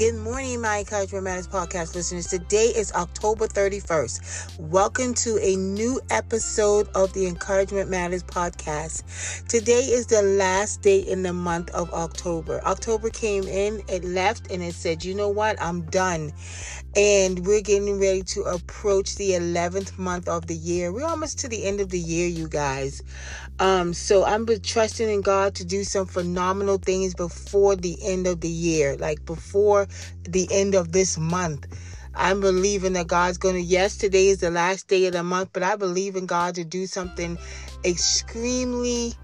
Good 0.00 0.14
morning, 0.14 0.62
my 0.62 0.78
Encouragement 0.78 1.24
Matters 1.24 1.46
podcast 1.46 1.94
listeners. 1.94 2.26
Today 2.26 2.68
is 2.74 2.90
October 2.94 3.46
31st. 3.46 4.58
Welcome 4.58 5.12
to 5.12 5.38
a 5.42 5.56
new 5.56 6.00
episode 6.08 6.88
of 6.94 7.12
the 7.12 7.26
Encouragement 7.26 7.90
Matters 7.90 8.22
podcast. 8.22 9.46
Today 9.46 9.80
is 9.80 10.06
the 10.06 10.22
last 10.22 10.80
day 10.80 11.00
in 11.00 11.22
the 11.22 11.34
month 11.34 11.68
of 11.72 11.92
October. 11.92 12.62
October 12.64 13.10
came 13.10 13.42
in, 13.42 13.82
it 13.90 14.02
left, 14.02 14.50
and 14.50 14.62
it 14.62 14.72
said, 14.72 15.04
you 15.04 15.14
know 15.14 15.28
what? 15.28 15.60
I'm 15.60 15.82
done. 15.82 16.32
And 16.96 17.46
we're 17.46 17.60
getting 17.60 18.00
ready 18.00 18.22
to 18.24 18.42
approach 18.42 19.16
the 19.16 19.30
11th 19.30 19.96
month 19.96 20.28
of 20.28 20.48
the 20.48 20.56
year. 20.56 20.92
We're 20.92 21.06
almost 21.06 21.38
to 21.40 21.48
the 21.48 21.64
end 21.64 21.80
of 21.80 21.90
the 21.90 21.98
year, 21.98 22.26
you 22.26 22.48
guys. 22.48 23.02
Um, 23.60 23.94
so 23.94 24.24
I'm 24.24 24.46
trusting 24.62 25.08
in 25.08 25.20
God 25.20 25.54
to 25.56 25.64
do 25.64 25.84
some 25.84 26.06
phenomenal 26.06 26.78
things 26.78 27.14
before 27.14 27.76
the 27.76 27.96
end 28.02 28.26
of 28.26 28.40
the 28.40 28.48
year, 28.48 28.96
like 28.96 29.24
before 29.24 29.86
the 30.22 30.48
end 30.50 30.74
of 30.74 30.92
this 30.92 31.16
month. 31.16 31.66
I'm 32.14 32.40
believing 32.40 32.94
that 32.94 33.06
God's 33.06 33.38
going 33.38 33.54
to, 33.54 33.60
yes, 33.60 33.96
today 33.96 34.28
is 34.28 34.38
the 34.38 34.50
last 34.50 34.88
day 34.88 35.06
of 35.06 35.12
the 35.12 35.22
month, 35.22 35.50
but 35.52 35.62
I 35.62 35.76
believe 35.76 36.16
in 36.16 36.26
God 36.26 36.56
to 36.56 36.64
do 36.64 36.86
something 36.86 37.38
extremely 37.84 39.14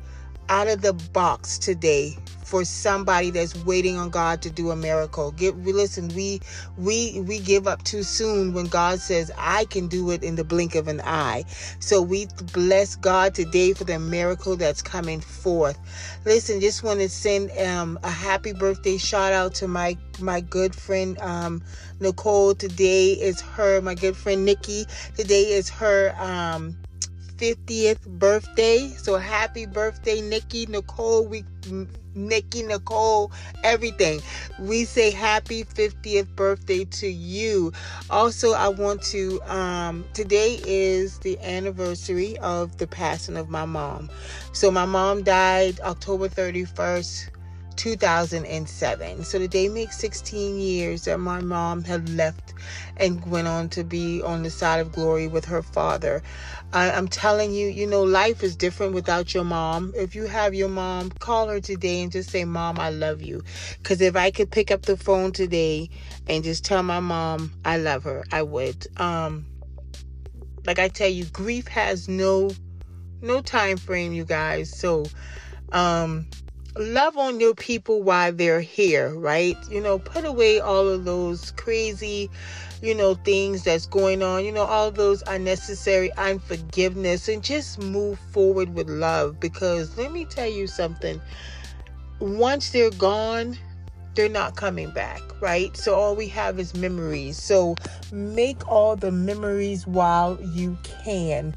out 0.49 0.69
of 0.69 0.83
the 0.83 0.93
box 0.93 1.59
today 1.59 2.17
for 2.47 2.65
somebody 2.65 3.31
that's 3.31 3.57
waiting 3.65 3.97
on 3.97 4.09
God 4.09 4.41
to 4.43 4.51
do 4.51 4.71
a 4.71 4.77
miracle. 4.77 5.33
Get 5.33 5.57
listen, 5.59 6.09
we 6.15 6.41
we 6.79 7.21
we 7.27 7.41
give 7.41 7.67
up 7.67 7.83
too 7.83 8.05
soon 8.05 8.55
when 8.55 8.67
God 8.67 9.01
says 9.01 9.33
I 9.37 9.65
can 9.65 9.89
do 9.89 10.13
it 10.13 10.23
in 10.23 10.37
the 10.37 10.45
blink 10.45 10.77
of 10.77 10.87
an 10.87 11.01
eye. 11.01 11.45
So 11.81 12.01
we 12.01 12.29
bless 12.53 12.95
God 12.95 13.35
today 13.35 13.73
for 13.73 13.83
the 13.83 13.99
miracle 13.99 14.55
that's 14.57 14.81
coming 14.81 15.21
forth. 15.21 15.77
Listen, 16.25 16.61
just 16.61 16.85
want 16.85 17.01
to 17.01 17.09
send 17.09 17.51
um, 17.59 17.99
a 18.05 18.11
happy 18.11 18.53
birthday 18.53 18.97
shout 18.97 19.33
out 19.33 19.55
to 19.57 19.67
my 19.67 19.97
my 20.21 20.41
good 20.41 20.75
friend 20.75 21.19
um, 21.19 21.63
Nicole. 21.99 22.55
Today 22.55 23.13
is 23.13 23.41
her 23.41 23.81
my 23.81 23.97
good 23.97 24.17
friend 24.17 24.45
Nikki. 24.45 24.87
Today 25.17 25.43
is 25.43 25.69
her 25.71 26.15
um 26.19 26.77
50th 27.39 28.07
birthday. 28.07 28.89
So 28.97 29.17
happy 29.17 29.67
birthday, 29.67 30.21
Nikki, 30.21 30.67
Nicole. 30.67 31.27
We 31.27 31.45
Nikki, 32.15 32.63
Nicole, 32.63 33.31
everything. 33.63 34.21
We 34.59 34.85
say 34.85 35.11
happy 35.11 35.65
50th 35.65 36.35
birthday 36.35 36.85
to 36.85 37.07
you. 37.07 37.73
Also, 38.11 38.53
I 38.53 38.69
want 38.69 39.03
to 39.05 39.41
um 39.53 40.05
today 40.15 40.61
is 40.67 41.19
the 41.21 41.39
anniversary 41.41 42.39
of 42.39 42.79
the 42.79 42.87
passing 42.87 43.37
of 43.37 43.49
my 43.51 43.65
mom. 43.65 44.11
So 44.53 44.71
my 44.71 44.87
mom 44.87 45.23
died 45.23 45.81
October 45.81 46.29
31st. 46.29 47.29
2007. 47.77 49.25
So 49.25 49.39
the 49.39 49.49
day 49.49 49.69
makes 49.69 49.99
16 49.99 50.59
years 50.59 51.05
that 51.05 51.19
my 51.19 51.41
mom 51.41 51.85
had 51.85 52.09
left 52.11 52.55
and 52.97 53.25
went 53.31 53.49
on 53.49 53.69
to 53.71 53.85
be 53.85 54.23
on 54.23 54.43
the 54.43 54.51
side 54.51 54.81
of 54.81 54.93
glory 54.93 55.29
with 55.29 55.45
her 55.47 55.63
father. 55.63 56.23
I, 56.73 56.91
am 56.91 57.09
telling 57.09 57.53
you, 57.53 57.69
you 57.69 57.87
know, 57.87 58.03
life 58.03 58.43
is 58.43 58.57
different 58.57 58.95
without 58.95 59.35
your 59.35 59.45
mom. 59.45 59.93
If 59.97 60.15
you 60.15 60.27
have 60.27 60.55
your 60.55 60.69
mom, 60.69 61.11
call 61.11 61.49
her 61.49 61.61
today 61.61 62.03
and 62.03 62.11
just 62.11 62.31
say, 62.31 62.45
Mom, 62.45 62.79
I 62.79 62.91
love 62.91 63.23
you. 63.23 63.43
Because 63.79 64.01
if 64.01 64.17
I 64.17 64.31
could 64.31 64.51
pick 64.51 64.71
up 64.71 64.83
the 64.83 64.97
phone 64.97 65.33
today 65.33 65.89
and 66.29 66.43
just 66.43 66.65
tell 66.65 66.83
my 66.83 67.01
mom 67.01 67.53
I 67.65 67.79
love 67.79 68.05
her, 68.05 68.25
I 68.33 68.43
would. 68.43 68.87
Um, 68.99 69.47
like 70.67 70.79
I 70.79 70.89
tell 70.89 71.09
you, 71.09 71.25
grief 71.27 71.69
has 71.69 72.09
no 72.09 72.51
no 73.23 73.41
time 73.41 73.77
frame, 73.77 74.13
you 74.13 74.25
guys. 74.25 74.77
So, 74.77 75.07
um, 75.73 76.27
love 76.79 77.17
on 77.17 77.41
your 77.41 77.55
people 77.55 78.03
while 78.03 78.33
they're 78.33 78.61
here, 78.61 79.15
right? 79.15 79.57
You 79.71 79.81
know, 79.81 79.99
put 79.99 80.25
away 80.25 80.61
all 80.61 80.89
of 80.89 81.05
those 81.05 81.53
crazy, 81.53 82.31
you 82.83 82.95
know, 82.95 83.15
things 83.15 83.65
that's 83.65 83.87
going 83.87 84.23
on, 84.23 84.45
you 84.45 84.53
know, 84.53 84.65
all 84.65 84.91
those 84.91 85.23
unnecessary 85.27 86.13
unforgiveness 86.15 87.29
and 87.29 87.43
just 87.43 87.81
move 87.81 88.19
forward 88.33 88.75
with 88.75 88.89
love 88.89 89.41
because 89.41 89.97
let 89.97 90.13
me 90.13 90.25
tell 90.25 90.49
you 90.49 90.67
something. 90.67 91.21
Once 92.19 92.71
they're 92.71 92.91
gone, 92.91 93.57
they're 94.17 94.29
not 94.29 94.57
coming 94.57 94.91
back, 94.91 95.21
right? 95.41 95.77
So 95.77 95.95
all 95.95 96.17
we 96.17 96.27
have 96.29 96.59
is 96.59 96.75
memories. 96.75 97.41
So 97.41 97.77
make 98.11 98.67
all 98.69 98.97
the 98.97 99.13
memories 99.13 99.87
while 99.87 100.39
you 100.43 100.77
can. 100.83 101.55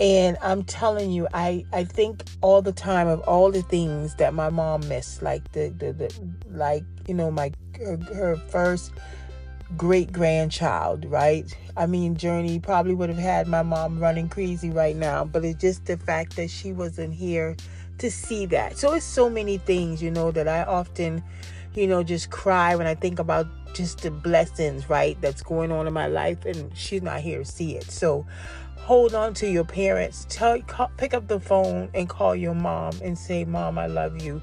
And 0.00 0.36
I'm 0.42 0.64
telling 0.64 1.12
you, 1.12 1.28
I 1.32 1.64
I 1.72 1.84
think 1.84 2.24
all 2.40 2.60
the 2.60 2.72
time 2.72 3.06
of 3.08 3.20
all 3.20 3.50
the 3.50 3.62
things 3.62 4.16
that 4.16 4.34
my 4.34 4.50
mom 4.50 4.86
missed, 4.88 5.22
like 5.22 5.52
the 5.52 5.68
the, 5.78 5.92
the 5.92 6.14
like 6.50 6.84
you 7.06 7.14
know 7.14 7.30
my 7.30 7.52
her, 7.78 7.96
her 8.14 8.36
first 8.36 8.92
great 9.76 10.12
grandchild, 10.12 11.04
right? 11.06 11.56
I 11.76 11.86
mean, 11.86 12.16
Journey 12.16 12.58
probably 12.58 12.94
would 12.94 13.08
have 13.08 13.18
had 13.18 13.46
my 13.46 13.62
mom 13.62 13.98
running 13.98 14.28
crazy 14.28 14.70
right 14.70 14.96
now, 14.96 15.24
but 15.24 15.44
it's 15.44 15.60
just 15.60 15.86
the 15.86 15.96
fact 15.96 16.36
that 16.36 16.50
she 16.50 16.72
wasn't 16.72 17.14
here 17.14 17.56
to 17.98 18.10
see 18.10 18.46
that. 18.46 18.76
So 18.76 18.92
it's 18.94 19.04
so 19.04 19.30
many 19.30 19.58
things, 19.58 20.02
you 20.02 20.10
know, 20.10 20.30
that 20.32 20.48
I 20.48 20.64
often, 20.64 21.22
you 21.74 21.86
know, 21.86 22.02
just 22.02 22.30
cry 22.30 22.76
when 22.76 22.86
I 22.86 22.94
think 22.94 23.18
about 23.18 23.46
just 23.74 24.02
the 24.02 24.10
blessings, 24.10 24.88
right, 24.90 25.18
that's 25.20 25.42
going 25.42 25.72
on 25.72 25.86
in 25.86 25.92
my 25.92 26.06
life, 26.06 26.44
and 26.44 26.76
she's 26.76 27.02
not 27.02 27.20
here 27.20 27.38
to 27.38 27.44
see 27.44 27.76
it. 27.76 27.90
So 27.90 28.26
hold 28.76 29.14
on 29.14 29.34
to 29.34 29.48
your 29.48 29.64
parents. 29.64 30.26
Tell, 30.28 30.60
call, 30.62 30.90
pick 30.96 31.14
up 31.14 31.28
the 31.28 31.40
phone 31.40 31.88
and 31.94 32.08
call 32.08 32.34
your 32.34 32.54
mom 32.54 32.92
and 33.02 33.16
say, 33.16 33.44
"Mom, 33.44 33.78
I 33.78 33.86
love 33.86 34.22
you." 34.22 34.42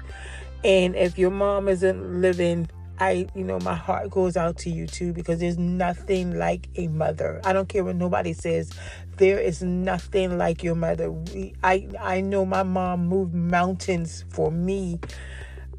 And 0.64 0.94
if 0.94 1.18
your 1.18 1.30
mom 1.30 1.68
isn't 1.68 2.20
living, 2.20 2.68
I, 2.98 3.26
you 3.34 3.44
know, 3.44 3.58
my 3.60 3.74
heart 3.74 4.10
goes 4.10 4.36
out 4.36 4.58
to 4.58 4.70
you 4.70 4.86
too 4.86 5.14
because 5.14 5.40
there's 5.40 5.56
nothing 5.56 6.38
like 6.38 6.68
a 6.76 6.88
mother. 6.88 7.40
I 7.44 7.54
don't 7.54 7.68
care 7.68 7.82
what 7.82 7.96
nobody 7.96 8.34
says. 8.34 8.70
There 9.16 9.38
is 9.38 9.62
nothing 9.62 10.36
like 10.36 10.62
your 10.62 10.74
mother. 10.74 11.10
We, 11.10 11.54
I, 11.62 11.88
I 11.98 12.20
know 12.20 12.44
my 12.44 12.62
mom 12.62 13.06
moved 13.08 13.34
mountains 13.34 14.24
for 14.28 14.50
me, 14.50 15.00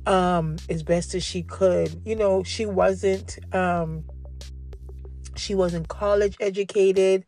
um, 0.06 0.58
as 0.70 0.84
best 0.84 1.16
as 1.16 1.24
she 1.24 1.44
could. 1.44 2.02
You 2.06 2.16
know, 2.16 2.44
she 2.44 2.66
wasn't, 2.66 3.40
um, 3.54 4.04
she 5.36 5.56
wasn't 5.56 5.88
college 5.88 6.36
educated 6.40 7.26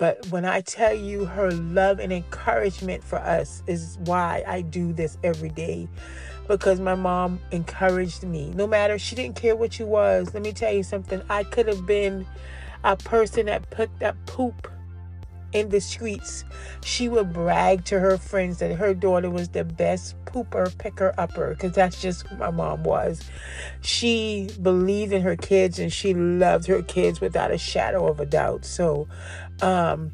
but 0.00 0.26
when 0.28 0.46
I 0.46 0.62
tell 0.62 0.94
you 0.94 1.26
her 1.26 1.50
love 1.50 2.00
and 2.00 2.10
encouragement 2.10 3.04
for 3.04 3.18
us 3.18 3.62
is 3.66 3.98
why 4.06 4.42
I 4.48 4.62
do 4.62 4.94
this 4.94 5.18
every 5.22 5.50
day. 5.50 5.90
Because 6.48 6.80
my 6.80 6.94
mom 6.94 7.38
encouraged 7.50 8.22
me. 8.22 8.50
No 8.56 8.66
matter, 8.66 8.98
she 8.98 9.14
didn't 9.14 9.36
care 9.36 9.54
what 9.54 9.78
you 9.78 9.84
was. 9.84 10.32
Let 10.32 10.42
me 10.42 10.52
tell 10.52 10.72
you 10.72 10.82
something. 10.82 11.20
I 11.28 11.44
could 11.44 11.68
have 11.68 11.84
been 11.84 12.26
a 12.82 12.96
person 12.96 13.44
that 13.46 13.68
put 13.68 13.90
that 13.98 14.16
poop 14.24 14.72
in 15.52 15.68
the 15.70 15.80
streets, 15.80 16.44
she 16.84 17.08
would 17.08 17.32
brag 17.32 17.84
to 17.86 17.98
her 17.98 18.16
friends 18.16 18.58
that 18.58 18.76
her 18.76 18.94
daughter 18.94 19.30
was 19.30 19.48
the 19.48 19.64
best 19.64 20.14
pooper, 20.24 20.76
picker 20.78 21.14
upper, 21.18 21.50
because 21.50 21.72
that's 21.72 22.00
just 22.00 22.26
who 22.26 22.36
my 22.36 22.50
mom 22.50 22.84
was. 22.84 23.28
She 23.80 24.50
believed 24.62 25.12
in 25.12 25.22
her 25.22 25.36
kids 25.36 25.78
and 25.78 25.92
she 25.92 26.14
loved 26.14 26.66
her 26.66 26.82
kids 26.82 27.20
without 27.20 27.50
a 27.50 27.58
shadow 27.58 28.06
of 28.06 28.20
a 28.20 28.26
doubt. 28.26 28.64
So, 28.64 29.08
um, 29.62 30.12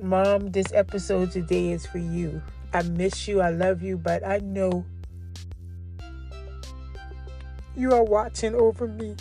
mom, 0.00 0.50
this 0.50 0.72
episode 0.72 1.32
today 1.32 1.72
is 1.72 1.86
for 1.86 1.98
you. 1.98 2.42
I 2.72 2.82
miss 2.82 3.28
you, 3.28 3.40
I 3.40 3.50
love 3.50 3.82
you, 3.82 3.96
but 3.96 4.26
I 4.26 4.38
know 4.38 4.84
you 7.76 7.92
are 7.92 8.04
watching 8.04 8.54
over 8.54 8.86
me. 8.86 9.16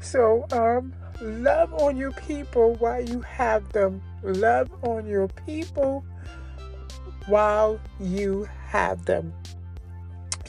So, 0.00 0.46
um, 0.52 0.92
love 1.20 1.72
on 1.74 1.96
your 1.96 2.12
people 2.12 2.74
while 2.74 3.02
you 3.02 3.20
have 3.20 3.68
them 3.72 4.02
love 4.22 4.70
on 4.82 5.06
your 5.06 5.28
people 5.28 6.04
while 7.26 7.80
you 8.00 8.48
have 8.66 9.04
them. 9.04 9.32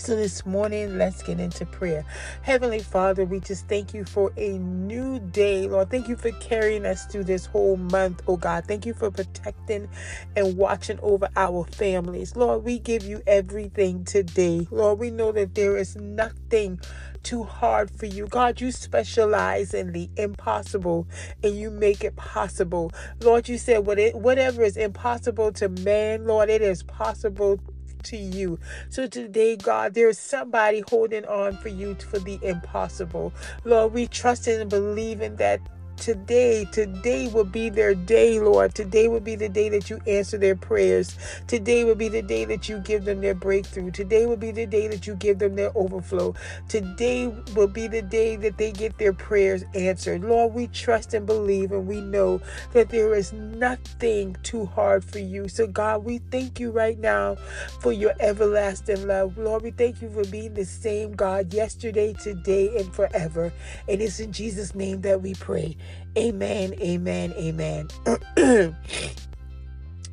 So, 0.04 0.18
this 0.18 0.46
morning, 0.46 0.98
let's 0.98 1.24
get 1.24 1.40
into 1.40 1.66
prayer. 1.66 2.04
Heavenly 2.42 2.80
Father, 2.80 3.24
we 3.24 3.40
just 3.40 3.70
thank 3.70 3.94
you 3.94 4.04
for 4.04 4.34
a 4.36 4.58
new 4.58 5.22
day, 5.22 5.66
Lord. 5.66 5.92
Thank 5.92 6.10
you 6.10 6.18
for 6.18 6.32
carrying 6.32 6.86
us 6.86 7.06
through 7.06 7.24
this 7.24 7.46
whole 7.46 7.78
month, 7.78 8.22
oh 8.28 8.36
God. 8.36 8.66
Thank 8.66 8.86
you 8.86 8.94
for 8.94 9.10
protecting 9.10 9.88
and 10.36 10.58
watching 10.58 11.00
over 11.02 11.30
our 11.38 11.64
families. 11.64 12.36
Lord, 12.36 12.66
we 12.66 12.80
give 12.80 13.06
you 13.06 13.22
everything 13.26 14.04
today. 14.04 14.68
Lord, 14.72 15.00
we 15.00 15.10
know 15.10 15.32
that 15.32 15.56
there 15.56 15.78
is 15.78 15.96
nothing 15.96 16.82
too 17.24 17.44
hard 17.44 17.90
for 17.90 18.06
you. 18.06 18.28
God, 18.28 18.60
you 18.60 18.74
specialize 18.74 19.74
in 19.74 19.94
the 19.94 20.10
impossible 20.18 21.08
and 21.42 21.56
you 21.56 21.72
make 21.72 22.04
it 22.04 22.18
possible. 22.18 22.92
Lord, 23.22 23.48
you 23.48 23.58
said 23.58 23.86
what 23.86 24.00
it, 24.00 24.16
whatever 24.16 24.64
is 24.64 24.76
impossible 24.76 25.54
to 25.54 25.70
man, 25.70 26.28
Lord, 26.28 26.50
it 26.50 26.62
is 26.62 26.84
possible 26.84 27.62
to 28.06 28.18
you. 28.18 28.60
So 28.90 29.08
today, 29.08 29.56
God, 29.58 29.94
there's 29.94 30.20
somebody 30.20 30.84
holding 30.90 31.26
on 31.26 31.58
for 31.58 31.70
you 31.70 31.96
for 31.96 32.20
the 32.20 32.40
impossible. 32.44 33.34
Lord, 33.64 33.94
we 33.94 34.08
trust 34.08 34.48
and 34.48 34.70
believe 34.70 35.22
in 35.22 35.36
that 35.38 35.62
today, 35.98 36.66
today 36.72 37.28
will 37.30 37.44
be 37.44 37.70
their 37.70 37.96
day, 37.96 38.40
Lord. 38.40 38.76
Today 38.76 39.08
will 39.08 39.20
be 39.20 39.36
the 39.36 39.50
day 39.50 39.70
that 39.70 39.90
you 39.90 40.00
answer 40.08 40.38
their 40.38 40.56
prayers. 40.56 41.18
Today 41.48 41.84
will 41.84 41.96
be 41.96 42.10
the 42.10 42.22
day 42.22 42.46
that 42.46 42.70
you 42.70 42.80
give 42.80 43.06
them 43.06 43.22
their 43.22 43.36
breakthrough. 43.36 43.92
Today 43.92 44.26
will 44.26 44.38
be 44.38 44.52
the 44.52 44.66
day 44.66 44.88
that 44.88 45.08
you 45.08 45.16
give 45.16 45.40
them 45.40 45.56
their 45.56 45.72
overflow. 45.76 46.36
Today 46.70 47.28
will 47.56 47.68
be 47.68 47.88
the 47.88 48.02
day 48.02 48.36
that 48.38 48.58
they 48.58 48.72
get 48.72 48.98
their 48.98 49.14
prayers 49.14 49.64
answered. 49.76 50.24
Lord, 50.24 50.54
we 50.54 50.68
trust 50.68 51.14
and 51.14 51.26
believe 51.26 51.72
and 51.72 51.88
we 51.88 52.02
know 52.02 52.42
that 52.74 52.90
there 52.90 53.14
is 53.14 53.34
nothing 53.34 54.36
too 54.44 54.66
hard 54.66 55.04
for 55.04 55.20
you. 55.20 55.48
So, 55.48 55.68
God, 55.68 56.04
we 56.04 56.20
thank 56.32 56.60
you 56.60 56.72
right 56.72 57.00
now 57.00 57.36
for 57.80 57.92
your 57.92 58.14
everlasting 58.20 59.08
love. 59.08 59.38
Lord, 59.38 59.64
we 59.64 59.72
thank 59.72 60.02
you 60.02 60.10
for 60.10 60.24
being 60.26 60.54
the 60.54 60.66
same 60.66 61.14
God 61.14 61.54
yesterday, 61.54 62.14
today, 62.14 62.76
and 62.78 62.94
forever. 62.94 63.54
And 63.88 64.02
it's 64.02 64.20
in 64.20 64.32
Jesus' 64.32 64.76
name 64.76 65.02
that 65.02 65.22
we 65.22 65.36
pray. 65.36 65.78
Amen, 66.18 66.74
amen, 66.80 67.34
amen. 67.38 67.88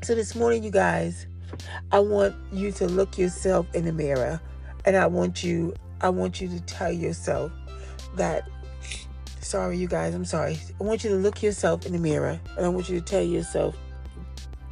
so 0.03 0.15
this 0.15 0.35
morning, 0.35 0.63
you 0.65 0.71
guys, 0.71 1.27
I 1.93 1.99
want 1.99 2.35
you 2.53 2.73
to 2.73 2.87
look 2.87 3.19
yourself 3.19 3.67
in 3.75 3.85
the 3.85 3.93
mirror 3.93 4.41
and 4.85 4.97
I 4.97 5.07
want 5.07 5.43
you 5.43 5.75
I 6.01 6.09
want 6.09 6.41
you 6.41 6.49
to 6.49 6.61
tell 6.61 6.91
yourself 6.91 7.53
that 8.17 8.49
sorry 9.41 9.77
you 9.77 9.89
guys, 9.89 10.15
I'm 10.15 10.25
sorry. 10.25 10.59
I 10.81 10.85
want 10.85 11.05
you 11.05 11.11
to 11.11 11.17
look 11.17 11.43
yourself 11.43 11.85
in 11.87 11.93
the 11.93 11.99
mirror 11.99 12.41
and 12.57 12.65
I 12.65 12.69
want 12.69 12.89
you 12.89 12.99
to 12.99 13.05
tell 13.05 13.23
yourself 13.23 13.77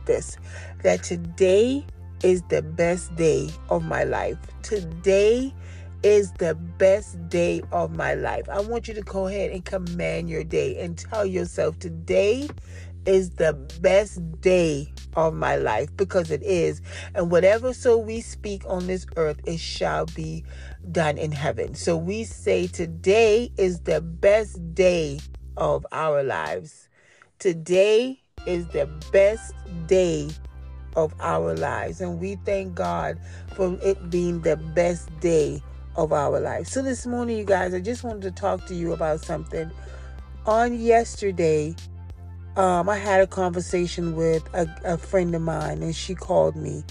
this 0.06 0.39
that 0.83 1.03
today 1.03 1.85
is 2.23 2.43
the 2.49 2.62
best 2.62 3.15
day 3.17 3.51
of 3.69 3.85
my 3.85 4.05
life. 4.05 4.39
Today 4.62 5.53
is 6.03 6.33
the 6.33 6.55
best 6.55 7.29
day 7.29 7.62
of 7.73 7.97
my 7.97 8.15
life. 8.15 8.49
I 8.49 8.61
want 8.61 8.89
you 8.89 8.95
to 8.95 9.03
go 9.03 9.27
ahead 9.27 9.50
and 9.50 9.65
command 9.65 10.31
your 10.31 10.45
day 10.45 10.79
and 10.81 10.97
tell 10.97 11.27
yourself 11.27 11.79
today 11.79 12.49
is 13.06 13.31
the 13.31 13.55
best 13.81 14.21
day 14.41 14.93
of 15.17 15.35
my 15.35 15.56
life 15.56 15.89
because 15.97 16.31
it 16.31 16.43
is. 16.43 16.83
And 17.15 17.31
whatever 17.31 17.73
so 17.73 17.97
we 17.97 18.21
speak 18.21 18.62
on 18.67 18.87
this 18.87 19.06
earth, 19.17 19.41
it 19.45 19.59
shall 19.59 20.06
be 20.06 20.45
done 20.93 21.19
in 21.19 21.33
heaven. 21.33 21.75
So 21.75 21.97
we 21.97 22.25
say 22.25 22.67
today 22.67 23.51
is 23.56 23.81
the 23.81 24.01
best 24.01 24.75
day 24.75 25.21
of 25.56 25.87
our 25.91 26.23
lives. 26.23 26.89
Today 27.39 28.23
is 28.47 28.67
the 28.69 28.87
best 29.11 29.55
day 29.87 30.29
of 30.97 31.15
our 31.21 31.55
lives. 31.55 32.01
And 32.01 32.21
we 32.21 32.37
thank 32.44 32.75
God 32.75 33.19
for 33.55 33.79
it 33.83 34.11
being 34.11 34.43
the 34.43 34.56
best 34.56 35.09
day 35.21 35.62
of 35.99 36.12
our 36.12 36.39
life. 36.39 36.69
So 36.69 36.81
this 36.81 37.05
morning, 37.06 37.37
you 37.37 37.45
guys, 37.45 37.75
I 37.75 37.81
just 37.81 38.05
wanted 38.05 38.23
to 38.23 38.31
talk 38.31 38.65
to 38.67 38.75
you 38.75 38.93
about 38.93 39.21
something. 39.21 39.71
On 40.47 40.79
yesterday, 40.79 41.75
um, 42.56 42.89
I 42.89 42.97
had 42.97 43.21
a 43.21 43.27
conversation 43.27 44.15
with 44.15 44.49
a, 44.55 44.69
a, 44.85 44.97
friend 44.97 45.35
of 45.35 45.43
mine, 45.43 45.83
and 45.83 45.95
she 45.95 46.15
called 46.15 46.56
me, 46.56 46.85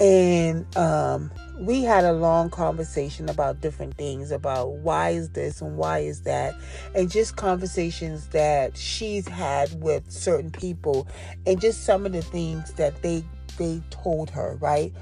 and 0.00 0.64
um, 0.76 1.30
we 1.58 1.82
had 1.82 2.04
a 2.04 2.12
long 2.12 2.48
conversation 2.48 3.28
about 3.28 3.60
different 3.60 3.96
things 3.96 4.30
about 4.30 4.70
why 4.78 5.10
is 5.10 5.30
this 5.30 5.60
and 5.60 5.76
why 5.76 5.98
is 5.98 6.22
that, 6.22 6.54
and 6.94 7.10
just 7.10 7.36
conversations 7.36 8.28
that 8.28 8.76
she's 8.76 9.28
had 9.28 9.82
with 9.82 10.10
certain 10.10 10.50
people, 10.50 11.06
and 11.46 11.60
just 11.60 11.84
some 11.84 12.06
of 12.06 12.12
the 12.12 12.22
things 12.22 12.72
that 12.74 13.02
they 13.02 13.24
they 13.58 13.82
told 13.90 14.30
her, 14.30 14.56
right? 14.60 14.92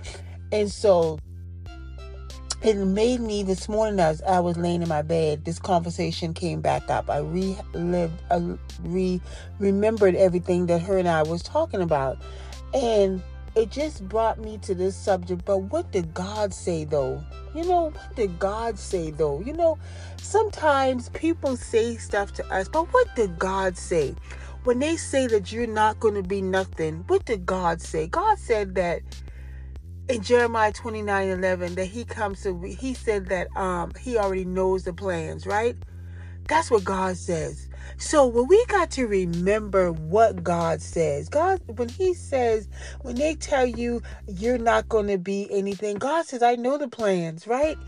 And 0.51 0.71
so 0.71 1.19
it 2.65 2.77
made 2.77 3.21
me 3.21 3.43
this 3.43 3.69
morning 3.69 3.99
as 3.99 4.23
I 4.23 4.39
was 4.39 4.57
laying 4.57 4.83
in 4.83 4.89
my 4.89 5.03
bed, 5.03 5.45
this 5.45 5.59
conversation 5.59 6.33
came 6.33 6.61
back 6.61 6.89
up. 6.89 7.11
I 7.11 7.19
relived, 7.19 8.23
I 8.31 8.57
re 8.83 9.21
remembered 9.59 10.15
everything 10.15 10.67
that 10.67 10.81
her 10.83 10.97
and 10.97 11.09
I 11.09 11.25
was 11.25 11.43
talking 11.43 11.83
about, 11.83 12.19
and 12.73 13.21
it 13.57 13.71
just 13.71 14.09
brought 14.09 14.39
me 14.39 14.59
to 14.59 14.77
this 14.77 14.95
subject. 14.95 15.45
But 15.45 15.59
what 15.59 15.91
did 15.91 16.15
God 16.15 16.55
say 16.55 16.85
though? 16.85 17.23
You 17.53 17.65
know, 17.65 17.83
what 17.87 18.17
did 18.17 18.39
God 18.39 18.79
say 18.79 19.11
though? 19.11 19.41
You 19.41 19.55
know, 19.55 19.77
sometimes 20.19 21.09
people 21.11 21.57
say 21.57 21.97
stuff 21.97 22.33
to 22.35 22.47
us, 22.47 22.69
but 22.69 22.93
what 22.93 23.09
did 23.17 23.41
God 23.41 23.77
say? 23.77 24.15
When 24.63 24.79
they 24.79 24.97
say 24.97 25.27
that 25.27 25.51
you're 25.51 25.67
not 25.67 25.99
going 25.99 26.15
to 26.15 26.23
be 26.23 26.41
nothing, 26.41 27.03
what 27.09 27.25
did 27.25 27.45
God 27.45 27.81
say? 27.81 28.07
God 28.07 28.39
said 28.39 28.77
that 28.77 29.03
in 30.09 30.23
Jeremiah 30.23 30.73
29 30.73 31.29
11 31.29 31.75
that 31.77 31.87
he 31.87 32.05
comes 32.05 32.43
to 32.43 32.61
he 32.63 32.95
said 32.95 33.27
that 33.29 33.49
um 33.57 33.93
he 34.01 34.19
already 34.19 34.45
knows 34.45 34.85
the 34.85 34.95
plans, 34.95 35.47
right? 35.47 35.77
That's 36.49 36.71
what 36.71 36.85
God 36.85 37.17
says. 37.17 37.69
So 37.99 38.27
when 38.27 38.49
we 38.49 38.65
got 38.69 38.91
to 38.93 39.07
remember 39.07 39.93
what 39.93 40.45
God 40.45 40.83
says, 40.83 41.29
God 41.29 41.61
when 41.67 41.89
he 41.89 42.15
says 42.15 42.69
when 43.03 43.17
they 43.17 43.37
tell 43.37 43.67
you 43.67 44.03
you're 44.29 44.59
not 44.59 44.89
going 44.89 45.09
to 45.09 45.19
be 45.19 45.49
anything, 45.51 45.97
God 45.99 46.27
says 46.27 46.43
I 46.43 46.57
know 46.57 46.79
the 46.79 46.89
plans, 46.89 47.47
right? 47.47 47.79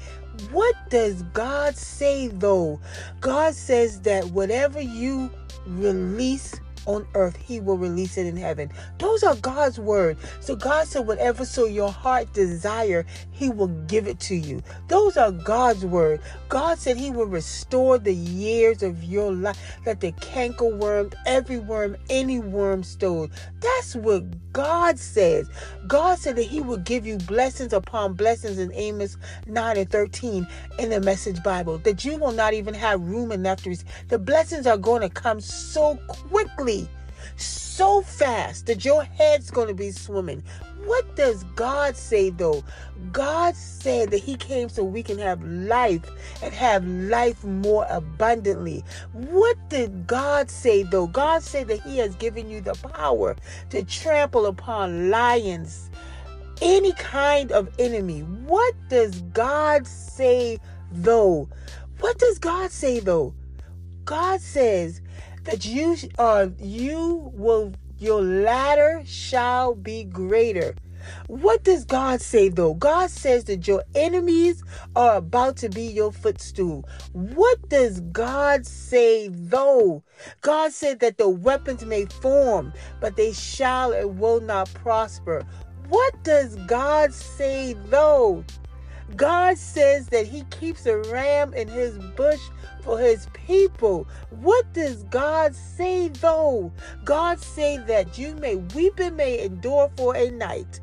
What 0.50 0.76
does 0.90 1.22
God 1.22 1.76
say 1.76 2.28
though? 2.28 2.80
God 3.20 3.54
says 3.54 4.02
that 4.02 4.26
whatever 4.26 4.80
you 4.80 5.32
release 5.66 6.60
on 6.86 7.06
earth, 7.14 7.36
he 7.36 7.60
will 7.60 7.76
release 7.76 8.16
it 8.16 8.26
in 8.26 8.36
heaven. 8.36 8.70
Those 8.98 9.22
are 9.22 9.34
God's 9.36 9.78
word. 9.78 10.16
So 10.40 10.56
God 10.56 10.86
said, 10.86 11.06
whatever 11.06 11.44
so 11.44 11.66
your 11.66 11.92
heart 11.92 12.32
desire, 12.32 13.06
he 13.30 13.50
will 13.50 13.68
give 13.86 14.06
it 14.06 14.20
to 14.20 14.34
you. 14.34 14.62
Those 14.88 15.16
are 15.16 15.32
God's 15.32 15.84
word. 15.84 16.20
God 16.48 16.78
said 16.78 16.96
he 16.96 17.10
will 17.10 17.26
restore 17.26 17.98
the 17.98 18.14
years 18.14 18.82
of 18.82 19.02
your 19.04 19.32
life 19.32 19.78
that 19.84 20.00
the 20.00 20.12
canker 20.12 20.76
worm, 20.76 21.10
every 21.26 21.58
worm, 21.58 21.96
any 22.10 22.38
worm 22.38 22.82
stole. 22.82 23.28
That's 23.60 23.96
what 23.96 24.24
God 24.52 24.98
says. 24.98 25.48
God 25.86 26.18
said 26.18 26.36
that 26.36 26.44
he 26.44 26.60
will 26.60 26.78
give 26.78 27.06
you 27.06 27.18
blessings 27.18 27.72
upon 27.72 28.14
blessings 28.14 28.58
in 28.58 28.72
Amos 28.72 29.16
9 29.46 29.76
and 29.76 29.90
13 29.90 30.46
in 30.78 30.90
the 30.90 31.00
message 31.00 31.42
Bible. 31.42 31.78
That 31.78 32.04
you 32.04 32.16
will 32.16 32.32
not 32.32 32.54
even 32.54 32.74
have 32.74 33.00
room 33.00 33.32
enough 33.32 33.62
to 33.62 33.70
receive. 33.70 33.88
The 34.08 34.18
blessings 34.18 34.66
are 34.66 34.76
going 34.76 35.02
to 35.02 35.08
come 35.08 35.40
so 35.40 35.96
quickly 36.08 36.73
so 37.36 38.02
fast 38.02 38.66
that 38.66 38.84
your 38.84 39.04
head's 39.04 39.50
going 39.50 39.68
to 39.68 39.74
be 39.74 39.90
swimming. 39.90 40.42
What 40.84 41.16
does 41.16 41.44
God 41.56 41.96
say 41.96 42.30
though? 42.30 42.62
God 43.12 43.56
said 43.56 44.10
that 44.10 44.22
He 44.22 44.36
came 44.36 44.68
so 44.68 44.84
we 44.84 45.02
can 45.02 45.18
have 45.18 45.42
life 45.42 46.04
and 46.42 46.52
have 46.52 46.86
life 46.86 47.42
more 47.42 47.86
abundantly. 47.88 48.84
What 49.12 49.56
did 49.70 50.06
God 50.06 50.50
say 50.50 50.82
though? 50.82 51.06
God 51.06 51.42
said 51.42 51.68
that 51.68 51.80
He 51.80 51.98
has 51.98 52.14
given 52.16 52.50
you 52.50 52.60
the 52.60 52.74
power 52.74 53.34
to 53.70 53.82
trample 53.84 54.46
upon 54.46 55.10
lions, 55.10 55.90
any 56.60 56.92
kind 56.92 57.50
of 57.50 57.68
enemy. 57.78 58.20
What 58.20 58.74
does 58.88 59.22
God 59.32 59.86
say 59.86 60.60
though? 60.92 61.48
What 62.00 62.18
does 62.18 62.38
God 62.38 62.70
say 62.70 63.00
though? 63.00 63.34
God 64.04 64.40
says 64.40 65.00
that 65.44 65.64
you 65.64 65.96
uh 66.18 66.48
you 66.58 67.30
will 67.34 67.72
your 67.98 68.22
latter 68.22 69.02
shall 69.06 69.74
be 69.74 70.04
greater. 70.04 70.74
What 71.26 71.64
does 71.64 71.84
God 71.84 72.20
say 72.20 72.48
though? 72.48 72.74
God 72.74 73.10
says 73.10 73.44
that 73.44 73.68
your 73.68 73.84
enemies 73.94 74.62
are 74.96 75.16
about 75.16 75.56
to 75.58 75.68
be 75.68 75.82
your 75.82 76.12
footstool. 76.12 76.88
What 77.12 77.68
does 77.68 78.00
God 78.00 78.66
say 78.66 79.28
though? 79.28 80.02
God 80.40 80.72
said 80.72 81.00
that 81.00 81.18
the 81.18 81.28
weapons 81.28 81.84
may 81.84 82.06
form, 82.06 82.72
but 83.00 83.16
they 83.16 83.32
shall 83.32 83.92
and 83.92 84.18
will 84.18 84.40
not 84.40 84.72
prosper. 84.74 85.44
What 85.88 86.22
does 86.24 86.56
God 86.66 87.12
say 87.12 87.74
though? 87.74 88.44
God 89.16 89.58
says 89.58 90.06
that 90.08 90.26
He 90.26 90.42
keeps 90.44 90.86
a 90.86 90.98
ram 90.98 91.54
in 91.54 91.68
His 91.68 91.98
bush 92.16 92.40
for 92.84 92.98
his 92.98 93.26
people. 93.32 94.06
What 94.30 94.70
does 94.74 95.02
God 95.04 95.54
say 95.54 96.08
though? 96.08 96.70
God 97.04 97.40
say 97.40 97.78
that 97.78 98.18
you 98.18 98.36
may 98.36 98.56
weep 98.56 99.00
and 99.00 99.16
may 99.16 99.42
endure 99.42 99.90
for 99.96 100.14
a 100.14 100.30
night, 100.30 100.80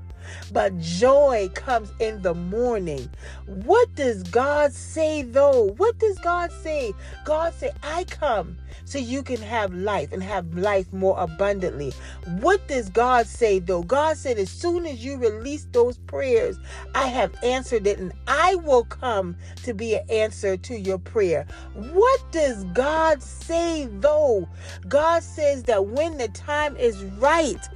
but 0.52 0.78
joy 0.80 1.50
comes 1.54 1.92
in 2.00 2.22
the 2.22 2.34
morning. 2.34 3.10
What 3.46 3.94
does 3.96 4.24
God 4.24 4.74
say 4.74 5.22
though? 5.24 5.74
What 5.78 5.98
does 6.00 6.18
God 6.20 6.52
say? 6.52 6.94
God 7.26 7.54
say, 7.54 7.72
I 7.84 8.06
come 8.06 8.58
so 8.86 8.98
you 8.98 9.24
can 9.24 9.42
have 9.42 9.74
life 9.74 10.12
and 10.12 10.22
have 10.24 10.54
life 10.56 10.92
more 10.92 11.20
abundantly. 11.20 11.94
What 12.40 12.68
does 12.68 12.90
God 12.90 13.28
say 13.28 13.60
though? 13.60 13.84
God 13.84 14.18
said, 14.18 14.38
as 14.38 14.50
soon 14.50 14.86
as 14.86 15.04
you 15.04 15.18
release 15.18 15.68
those 15.72 15.98
prayers, 15.98 16.58
I 16.96 17.08
have 17.08 17.34
answered 17.44 17.88
it 17.88 18.00
and 18.00 18.12
I 18.28 18.56
will 18.56 18.84
come 18.84 19.36
to 19.64 19.74
be 19.74 19.96
an 19.96 20.10
answer 20.10 20.58
to 20.58 20.78
your 20.78 20.98
prayer. 20.98 21.46
What 21.74 22.32
does 22.32 22.64
God 22.66 23.22
say 23.22 23.88
though? 24.00 24.48
God 24.88 25.24
says 25.24 25.64
that 25.64 25.88
when 25.88 26.18
the 26.18 26.28
time 26.30 26.76
is 26.78 27.04
right, 27.04 27.68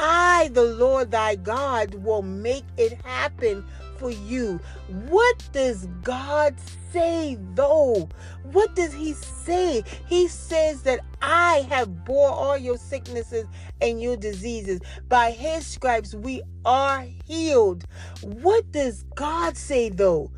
I, 0.00 0.50
the 0.52 0.62
Lord 0.62 1.10
thy 1.10 1.34
God, 1.34 1.94
will 1.96 2.22
make 2.22 2.64
it 2.76 2.92
happen 3.04 3.64
for 3.96 4.12
you. 4.12 4.60
What 5.08 5.42
does 5.52 5.88
God 6.04 6.54
say 6.92 7.36
though? 7.54 8.08
What 8.44 8.76
does 8.76 8.94
he 8.94 9.14
say? 9.14 9.82
He 10.06 10.28
says 10.28 10.82
that 10.82 11.00
I 11.20 11.66
have 11.68 12.04
bore 12.04 12.30
all 12.30 12.56
your 12.56 12.78
sicknesses 12.78 13.46
and 13.80 14.00
your 14.00 14.16
diseases. 14.16 14.80
By 15.08 15.32
his 15.32 15.66
stripes 15.66 16.14
we 16.14 16.42
are 16.64 17.04
healed. 17.26 17.84
What 18.22 18.70
does 18.70 19.02
God 19.16 19.56
say 19.56 19.88
though? 19.88 20.30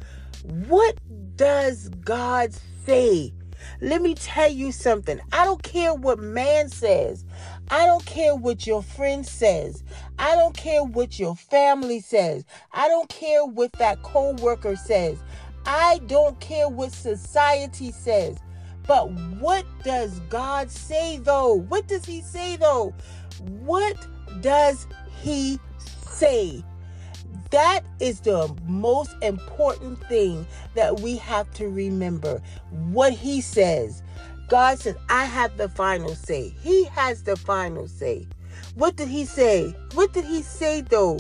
What 0.69 0.97
does 1.37 1.91
God 2.03 2.55
say? 2.87 3.35
Let 3.83 4.03
me 4.03 4.15
tell 4.15 4.51
you 4.51 4.73
something. 4.73 5.21
I 5.33 5.45
don't 5.45 5.63
care 5.63 5.95
what 5.95 6.19
man 6.19 6.69
says. 6.69 7.25
I 7.71 7.87
don't 7.87 8.05
care 8.05 8.37
what 8.37 8.67
your 8.67 8.83
friend 8.83 9.27
says. 9.27 9.83
I 10.19 10.35
don't 10.35 10.55
care 10.55 10.85
what 10.85 11.19
your 11.19 11.35
family 11.35 12.01
says. 12.01 12.45
I 12.73 12.89
don't 12.89 13.09
care 13.09 13.45
what 13.47 13.73
that 13.75 14.03
co-worker 14.03 14.77
says. 14.77 15.19
I 15.65 16.01
don't 16.07 16.39
care 16.41 16.69
what 16.69 16.93
society 16.93 17.91
says. 17.93 18.39
But 18.87 19.11
what 19.39 19.65
does 19.83 20.21
God 20.29 20.71
say 20.71 21.19
though? 21.19 21.55
What 21.55 21.87
does 21.89 22.05
he 22.05 22.21
say 22.21 22.57
though? 22.57 22.93
What 23.41 23.97
does 24.41 24.87
he 25.23 25.59
say? 26.11 26.65
That 27.51 27.81
is 27.99 28.21
the 28.21 28.55
most 28.67 29.15
important 29.23 30.03
thing 30.07 30.47
that 30.75 31.01
we 31.01 31.17
have 31.17 31.53
to 31.55 31.69
remember. 31.69 32.41
What 32.71 33.13
he 33.13 33.41
says. 33.41 34.03
God 34.49 34.79
says, 34.79 34.97
I 35.09 35.25
have 35.25 35.57
the 35.57 35.69
final 35.69 36.15
say. 36.15 36.55
He 36.61 36.85
has 36.85 37.23
the 37.23 37.37
final 37.37 37.87
say. 37.87 38.27
What 38.75 38.97
did 38.97 39.09
he 39.09 39.25
say? 39.25 39.75
What 39.95 40.13
did 40.13 40.25
he 40.25 40.43
say 40.43 40.81
though? 40.81 41.19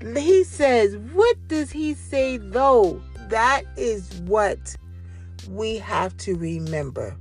He 0.00 0.44
says, 0.44 0.96
What 1.12 1.36
does 1.48 1.70
he 1.70 1.94
say 1.94 2.36
though? 2.38 3.00
That 3.28 3.62
is 3.76 4.12
what 4.20 4.76
we 5.48 5.78
have 5.78 6.16
to 6.18 6.34
remember. 6.36 7.16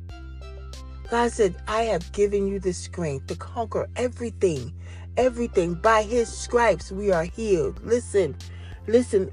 God 1.10 1.31
said, 1.31 1.55
I 1.67 1.83
have 1.83 2.10
given 2.13 2.48
you 2.48 2.60
the 2.60 2.74
strength 2.74 3.27
to 3.27 3.36
conquer 3.36 3.89
everything 3.98 4.74
everything. 5.18 5.75
By 5.75 6.03
his 6.03 6.30
stripes, 6.30 6.91
we 6.91 7.12
are 7.12 7.24
healed. 7.24 7.84
Listen, 7.84 8.36
listen, 8.88 9.32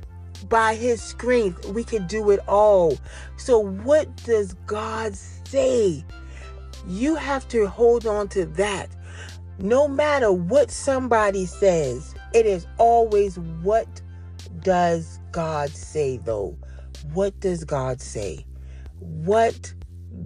by 0.49 0.75
his 0.75 1.03
strength, 1.03 1.67
we 1.67 1.85
can 1.85 2.07
do 2.07 2.31
it 2.31 2.41
all. 2.49 2.99
So, 3.37 3.59
what 3.59 4.15
does 4.25 4.55
God 4.67 5.15
say? 5.15 6.05
You 6.87 7.17
have 7.17 7.49
to 7.49 7.67
hold 7.67 8.07
on 8.07 8.29
to 8.29 8.47
that. 8.47 8.89
No 9.59 9.89
matter 9.89 10.33
what 10.33 10.71
somebody 10.71 11.45
says, 11.45 12.15
it 12.33 12.47
is 12.47 12.67
always 12.79 13.39
what 13.63 13.89
does 14.61 15.19
God 15.33 15.71
say, 15.71 16.19
though? 16.19 16.57
What 17.13 17.39
does 17.41 17.65
God 17.65 18.01
say? 18.01 18.47
What 19.01 19.75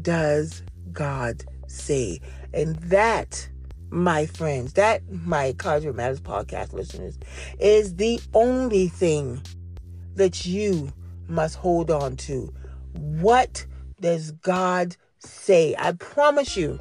does 0.02 0.62
God 0.92 1.44
say? 1.66 2.21
And 2.52 2.76
that 2.76 3.49
my 3.92 4.25
friends, 4.26 4.72
that 4.72 5.02
my 5.11 5.49
Encouragement 5.49 5.96
Matters 5.96 6.20
podcast 6.20 6.72
listeners, 6.72 7.18
is 7.61 7.96
the 7.96 8.20
only 8.32 8.88
thing 8.88 9.42
that 10.14 10.46
you 10.46 10.90
must 11.28 11.56
hold 11.56 11.90
on 11.90 12.16
to. 12.16 12.52
What 12.94 13.64
does 14.00 14.32
God 14.32 14.96
say? 15.18 15.75
I 15.78 15.92
promise 15.92 16.56
you, 16.56 16.78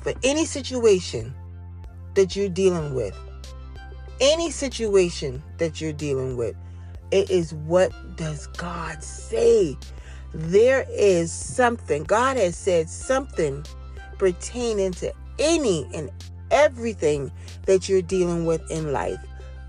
for 0.00 0.12
any 0.22 0.44
situation 0.44 1.32
that 2.14 2.34
you're 2.36 2.48
dealing 2.48 2.94
with, 2.94 3.16
any 4.20 4.50
situation 4.50 5.42
that 5.58 5.80
you're 5.80 5.92
dealing 5.92 6.36
with, 6.36 6.56
it 7.10 7.30
is 7.30 7.54
what 7.54 7.92
does 8.16 8.48
God 8.48 9.02
say? 9.02 9.76
There 10.32 10.84
is 10.90 11.32
something, 11.32 12.02
God 12.02 12.36
has 12.36 12.56
said 12.56 12.90
something 12.90 13.64
pertaining 14.18 14.92
to 14.92 15.12
any 15.38 15.88
and 15.94 16.10
everything 16.50 17.32
that 17.66 17.88
you're 17.88 18.02
dealing 18.02 18.46
with 18.46 18.68
in 18.70 18.92
life. 18.92 19.18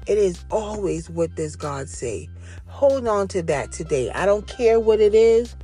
It 0.08 0.18
is 0.18 0.46
always 0.52 1.10
what 1.10 1.34
does 1.36 1.56
God 1.56 1.90
say. 1.90 2.30
Hold 2.68 3.08
on 3.08 3.28
to 3.30 3.42
that 3.44 3.72
today. 3.72 4.12
I 4.12 4.26
don't 4.26 4.48
care 4.48 4.80
what 4.80 5.00
it 5.00 5.16
is. 5.16 5.56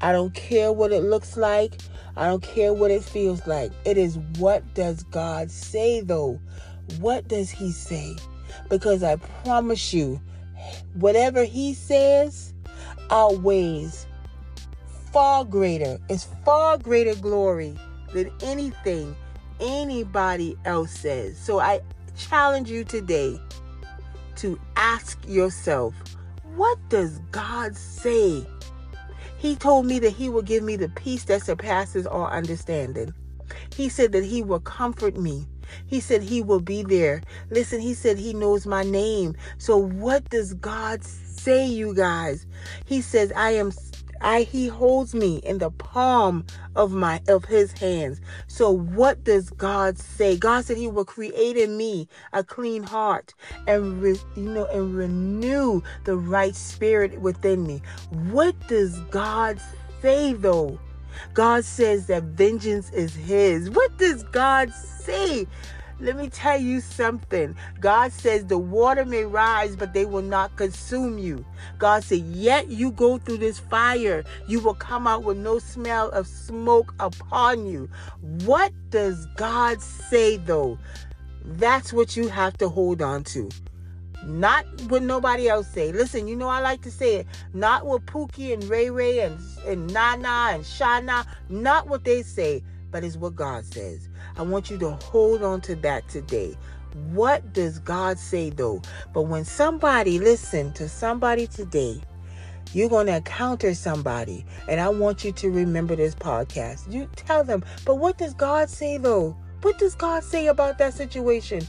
I 0.00 0.12
don't 0.12 0.34
care 0.34 0.72
what 0.72 0.92
it 0.92 1.02
looks 1.02 1.36
like. 1.36 1.74
I 2.16 2.26
don't 2.26 2.42
care 2.42 2.72
what 2.72 2.90
it 2.90 3.04
feels 3.04 3.46
like. 3.46 3.72
It 3.84 3.98
is 3.98 4.18
what 4.38 4.74
does 4.74 5.02
God 5.04 5.50
say 5.50 6.00
though? 6.00 6.40
What 7.00 7.28
does 7.28 7.50
he 7.50 7.72
say? 7.72 8.16
Because 8.70 9.02
I 9.02 9.16
promise 9.16 9.92
you, 9.92 10.20
whatever 10.94 11.44
he 11.44 11.74
says 11.74 12.54
outweighs 13.10 14.06
far 15.12 15.44
greater. 15.44 15.98
It's 16.08 16.26
far 16.44 16.78
greater 16.78 17.14
glory 17.14 17.76
than 18.14 18.30
anything 18.40 19.14
anybody 19.60 20.56
else 20.64 20.90
says. 20.90 21.36
So 21.38 21.58
I 21.60 21.80
challenge 22.16 22.70
you 22.70 22.84
today 22.84 23.38
to 24.36 24.58
ask 24.76 25.18
yourself, 25.28 25.94
what 26.54 26.78
does 26.88 27.18
God 27.30 27.76
say? 27.76 28.46
He 29.36 29.56
told 29.56 29.86
me 29.86 29.98
that 29.98 30.10
He 30.10 30.28
will 30.28 30.42
give 30.42 30.62
me 30.62 30.76
the 30.76 30.88
peace 30.90 31.24
that 31.24 31.42
surpasses 31.42 32.06
all 32.06 32.26
understanding. 32.26 33.12
He 33.74 33.88
said 33.88 34.12
that 34.12 34.24
He 34.24 34.42
will 34.42 34.60
comfort 34.60 35.16
me. 35.16 35.46
He 35.86 36.00
said 36.00 36.22
He 36.22 36.40
will 36.40 36.60
be 36.60 36.82
there. 36.82 37.22
Listen, 37.50 37.80
He 37.80 37.94
said 37.94 38.16
He 38.18 38.32
knows 38.32 38.66
my 38.66 38.82
name. 38.82 39.34
So, 39.58 39.76
what 39.76 40.28
does 40.30 40.54
God 40.54 41.04
say, 41.04 41.66
you 41.66 41.94
guys? 41.94 42.46
He 42.86 43.00
says, 43.00 43.32
I 43.36 43.50
am 43.50 43.72
I 44.24 44.42
he 44.42 44.68
holds 44.68 45.14
me 45.14 45.36
in 45.38 45.58
the 45.58 45.70
palm 45.70 46.46
of 46.74 46.92
my 46.92 47.20
of 47.28 47.44
his 47.44 47.72
hands. 47.72 48.20
So 48.46 48.70
what 48.70 49.22
does 49.22 49.50
God 49.50 49.98
say? 49.98 50.36
God 50.38 50.64
said 50.64 50.78
he 50.78 50.88
will 50.88 51.04
create 51.04 51.58
in 51.58 51.76
me 51.76 52.08
a 52.32 52.42
clean 52.42 52.84
heart 52.84 53.34
and 53.66 54.00
re, 54.02 54.16
you 54.34 54.42
know 54.42 54.66
and 54.72 54.96
renew 54.96 55.82
the 56.04 56.16
right 56.16 56.56
spirit 56.56 57.20
within 57.20 57.66
me. 57.66 57.82
What 58.30 58.56
does 58.66 58.98
God 59.10 59.60
say 60.00 60.32
though? 60.32 60.80
God 61.34 61.64
says 61.64 62.06
that 62.06 62.22
vengeance 62.24 62.90
is 62.92 63.14
his. 63.14 63.70
What 63.70 63.96
does 63.98 64.22
God 64.24 64.72
say? 64.72 65.46
Let 66.00 66.16
me 66.16 66.28
tell 66.28 66.60
you 66.60 66.80
something. 66.80 67.54
God 67.80 68.12
says 68.12 68.46
the 68.46 68.58
water 68.58 69.04
may 69.04 69.24
rise, 69.24 69.76
but 69.76 69.94
they 69.94 70.04
will 70.04 70.22
not 70.22 70.56
consume 70.56 71.18
you. 71.18 71.44
God 71.78 72.02
said, 72.02 72.20
Yet 72.20 72.68
you 72.68 72.90
go 72.90 73.18
through 73.18 73.38
this 73.38 73.58
fire, 73.58 74.24
you 74.48 74.60
will 74.60 74.74
come 74.74 75.06
out 75.06 75.22
with 75.22 75.38
no 75.38 75.58
smell 75.58 76.10
of 76.10 76.26
smoke 76.26 76.94
upon 76.98 77.66
you. 77.66 77.88
What 78.44 78.72
does 78.90 79.26
God 79.36 79.80
say, 79.80 80.36
though? 80.36 80.78
That's 81.44 81.92
what 81.92 82.16
you 82.16 82.28
have 82.28 82.56
to 82.58 82.68
hold 82.68 83.00
on 83.00 83.22
to. 83.24 83.48
Not 84.24 84.64
what 84.88 85.02
nobody 85.02 85.48
else 85.48 85.68
say. 85.68 85.92
Listen, 85.92 86.26
you 86.26 86.34
know 86.34 86.48
I 86.48 86.60
like 86.60 86.80
to 86.82 86.90
say 86.90 87.16
it. 87.16 87.26
Not 87.52 87.84
what 87.84 88.06
Pookie 88.06 88.52
and 88.54 88.64
Ray 88.64 88.88
Ray 88.90 89.20
and, 89.20 89.38
and 89.66 89.92
Nana 89.92 90.54
and 90.54 90.64
Shana, 90.64 91.26
not 91.50 91.88
what 91.88 92.04
they 92.04 92.22
say, 92.22 92.62
but 92.94 93.02
it's 93.02 93.16
what 93.16 93.34
God 93.34 93.64
says. 93.64 94.08
I 94.36 94.42
want 94.42 94.70
you 94.70 94.78
to 94.78 94.92
hold 94.92 95.42
on 95.42 95.60
to 95.62 95.74
that 95.74 96.08
today. 96.08 96.56
What 97.10 97.52
does 97.52 97.80
God 97.80 98.20
say 98.20 98.50
though? 98.50 98.82
But 99.12 99.22
when 99.22 99.44
somebody, 99.44 100.20
listen 100.20 100.72
to 100.74 100.88
somebody 100.88 101.48
today, 101.48 102.00
you're 102.72 102.88
going 102.88 103.08
to 103.08 103.16
encounter 103.16 103.74
somebody, 103.74 104.46
and 104.68 104.80
I 104.80 104.90
want 104.90 105.24
you 105.24 105.32
to 105.32 105.50
remember 105.50 105.96
this 105.96 106.14
podcast. 106.14 106.90
You 106.92 107.08
tell 107.16 107.42
them, 107.42 107.64
but 107.84 107.96
what 107.96 108.16
does 108.16 108.32
God 108.32 108.70
say 108.70 108.96
though? 108.96 109.36
What 109.62 109.76
does 109.80 109.96
God 109.96 110.22
say 110.22 110.46
about 110.46 110.78
that 110.78 110.94
situation? 110.94 111.62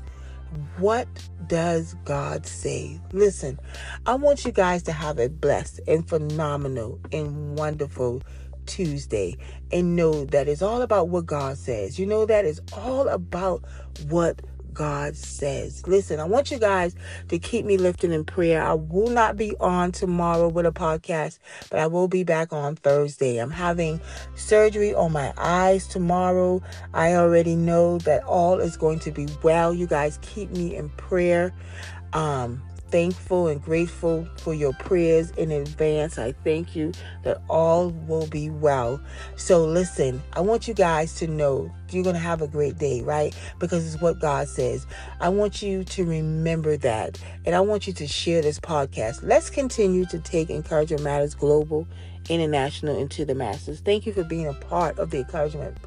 What 0.77 1.08
does 1.48 1.96
God 2.05 2.46
say? 2.46 3.00
Listen, 3.13 3.60
I 4.05 4.13
want 4.13 4.46
you 4.46 4.51
guys 4.51 4.84
to 4.84 4.91
have 4.91 5.17
a 5.17 5.27
blessed 5.27 5.79
and 5.88 6.08
phenomenal 6.08 7.00
and 7.12 7.58
wonderful 7.58 8.22
Tuesday 8.65 9.38
and 9.72 9.95
know 9.95 10.25
that 10.25 10.48
it's 10.48 10.62
all 10.62 10.81
about 10.81 11.10
what 11.10 11.25
God 11.25 11.57
says. 11.57 12.00
You 12.00 12.05
know 12.05 12.25
that 12.25 12.45
it's 12.45 12.62
all 12.74 13.07
about 13.07 13.63
what 14.07 14.41
God 14.75 15.15
says. 15.15 15.88
Listen, 15.88 16.19
I 16.19 16.25
want 16.25 16.51
you 16.51 16.60
guys 16.60 16.95
to 17.29 17.39
keep 17.39 17.65
me 17.65 17.77
lifted 17.77 18.12
in 18.12 18.25
prayer. 18.25 18.62
I 18.62 18.74
will 18.74 19.10
not 19.10 19.38
be 19.38 19.55
on 19.60 19.91
tomorrow 19.91 20.50
with 20.50 20.67
a 20.67 20.72
podcast, 20.72 21.39
but 21.72 21.79
I 21.79 21.88
will 21.88 22.07
be 22.07 22.24
back 22.24 22.53
on 22.53 22.75
Thursday. 22.75 23.38
I'm 23.38 23.50
having 23.50 24.00
surgery 24.36 24.93
on 24.93 25.13
my 25.13 25.34
eyes 25.38 25.88
tomorrow. 25.88 26.62
I 26.93 27.15
already 27.15 27.55
know 27.55 27.98
that 28.00 28.24
all 28.25 28.60
is 28.60 28.77
going 28.77 29.00
to 29.00 29.12
be 29.12 29.27
well. 29.41 29.74
You 29.74 29.88
guys 29.88 30.19
keep 30.22 30.51
me 30.51 30.75
in 30.75 30.89
prayer. 30.89 31.53
Um, 32.13 32.62
thankful 32.89 33.47
and 33.47 33.61
grateful 33.61 34.27
for 34.37 34.53
your 34.53 34.73
prayers 34.73 35.31
in 35.31 35.51
advance. 35.51 36.17
I 36.17 36.31
thank 36.43 36.75
you 36.75 36.91
that 37.23 37.41
all 37.49 37.89
will 37.89 38.27
be 38.27 38.49
well. 38.49 39.01
So, 39.35 39.65
listen, 39.65 40.21
I 40.33 40.41
want 40.41 40.67
you 40.67 40.73
guys 40.73 41.15
to 41.15 41.27
know 41.27 41.71
you're 41.91 42.03
going 42.03 42.15
to 42.15 42.21
have 42.21 42.41
a 42.41 42.47
great 42.47 42.77
day, 42.77 43.01
right? 43.01 43.35
Because 43.59 43.85
it's 43.85 44.01
what 44.01 44.19
God 44.19 44.47
says. 44.47 44.85
I 45.19 45.29
want 45.29 45.61
you 45.61 45.83
to 45.83 46.05
remember 46.05 46.77
that. 46.77 47.19
And 47.45 47.55
I 47.55 47.61
want 47.61 47.87
you 47.87 47.93
to 47.93 48.07
share 48.07 48.41
this 48.41 48.59
podcast. 48.59 49.19
Let's 49.23 49.49
continue 49.49 50.05
to 50.05 50.19
take 50.19 50.49
Encouragement 50.49 51.03
Matters 51.03 51.35
Global, 51.35 51.87
International 52.29 52.97
into 52.97 53.25
the 53.25 53.35
masses. 53.35 53.79
Thank 53.79 54.05
you 54.05 54.13
for 54.13 54.23
being 54.23 54.47
a 54.47 54.53
part 54.53 54.97
of 54.97 55.11
the 55.11 55.19
Encouragement 55.19 55.77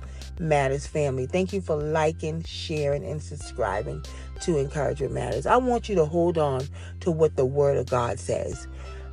Matters 0.40 0.86
family. 0.86 1.26
Thank 1.26 1.52
you 1.52 1.60
for 1.60 1.76
liking, 1.76 2.42
sharing, 2.44 3.04
and 3.04 3.22
subscribing 3.22 4.04
to 4.42 4.58
Encouragement 4.58 5.12
Matters. 5.12 5.46
I 5.46 5.56
want 5.56 5.88
you 5.88 5.94
to 5.96 6.04
hold 6.04 6.38
on 6.38 6.62
to 7.00 7.10
what 7.10 7.36
the 7.36 7.44
Word 7.46 7.76
of 7.76 7.86
God 7.86 8.18
says. 8.18 8.66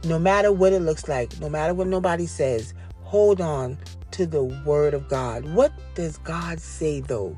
No 0.03 0.19
matter 0.19 0.51
what 0.51 0.73
it 0.73 0.81
looks 0.81 1.07
like, 1.07 1.39
no 1.39 1.49
matter 1.49 1.73
what 1.73 1.87
nobody 1.87 2.25
says, 2.25 2.73
hold 3.03 3.41
on 3.41 3.77
to 4.11 4.25
the 4.25 4.43
Word 4.43 4.93
of 4.93 5.07
God. 5.07 5.45
What 5.53 5.71
does 5.95 6.17
God 6.19 6.59
say 6.59 6.99
though? 6.99 7.37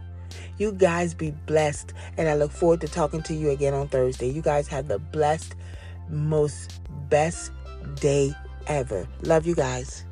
You 0.58 0.72
guys 0.72 1.13
be 1.13 1.32
blessed, 1.46 1.94
and 2.17 2.27
I 2.27 2.36
look 2.36 2.51
forward 2.51 2.82
to 2.82 2.88
talking 2.88 3.22
to 3.24 3.34
you 3.34 3.51
again 3.51 3.74
on 3.74 3.88
Thursday. 3.88 4.29
You 4.29 4.41
guys 4.41 4.67
have 4.67 4.88
the 4.88 4.98
blessed, 4.98 5.56
most 6.10 6.82
best 7.10 7.51
day 7.96 8.34
ever. 8.65 9.08
Love 9.22 9.46
you 9.46 9.56
guys. 9.56 10.06